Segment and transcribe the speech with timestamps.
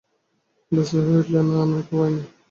[0.71, 2.21] ব্যস্ত হয়ে বলে উঠল, না, আমি তো পাই নি!